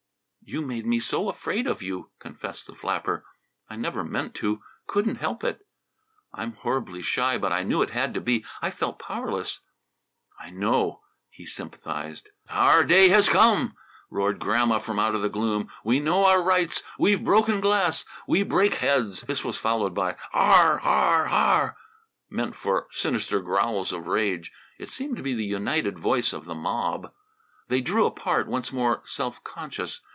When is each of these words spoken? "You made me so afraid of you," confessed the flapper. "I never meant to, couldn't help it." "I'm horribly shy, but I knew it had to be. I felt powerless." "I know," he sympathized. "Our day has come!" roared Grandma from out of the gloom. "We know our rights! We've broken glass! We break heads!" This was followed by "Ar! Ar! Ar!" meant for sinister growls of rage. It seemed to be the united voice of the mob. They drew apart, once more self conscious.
"You 0.43 0.59
made 0.61 0.85
me 0.85 0.99
so 0.99 1.29
afraid 1.29 1.65
of 1.65 1.81
you," 1.81 2.11
confessed 2.19 2.67
the 2.67 2.75
flapper. 2.75 3.25
"I 3.69 3.77
never 3.77 4.03
meant 4.03 4.35
to, 4.35 4.61
couldn't 4.85 5.15
help 5.15 5.45
it." 5.45 5.65
"I'm 6.33 6.51
horribly 6.55 7.01
shy, 7.01 7.37
but 7.37 7.53
I 7.53 7.63
knew 7.63 7.81
it 7.81 7.91
had 7.91 8.13
to 8.15 8.19
be. 8.19 8.43
I 8.61 8.69
felt 8.69 8.99
powerless." 8.99 9.61
"I 10.37 10.49
know," 10.49 11.03
he 11.29 11.45
sympathized. 11.45 12.27
"Our 12.49 12.83
day 12.83 13.07
has 13.07 13.29
come!" 13.29 13.77
roared 14.09 14.39
Grandma 14.39 14.79
from 14.79 14.99
out 14.99 15.15
of 15.15 15.21
the 15.21 15.29
gloom. 15.29 15.69
"We 15.85 16.01
know 16.01 16.25
our 16.25 16.43
rights! 16.43 16.83
We've 16.99 17.23
broken 17.23 17.61
glass! 17.61 18.03
We 18.27 18.43
break 18.43 18.73
heads!" 18.73 19.21
This 19.21 19.45
was 19.45 19.55
followed 19.55 19.95
by 19.95 20.17
"Ar! 20.33 20.81
Ar! 20.81 21.29
Ar!" 21.29 21.77
meant 22.29 22.57
for 22.57 22.87
sinister 22.91 23.39
growls 23.39 23.93
of 23.93 24.05
rage. 24.07 24.51
It 24.77 24.89
seemed 24.89 25.15
to 25.15 25.23
be 25.23 25.33
the 25.33 25.45
united 25.45 25.97
voice 25.97 26.33
of 26.33 26.43
the 26.43 26.55
mob. 26.55 27.13
They 27.69 27.79
drew 27.79 28.05
apart, 28.05 28.47
once 28.49 28.73
more 28.73 29.01
self 29.05 29.41
conscious. 29.45 30.01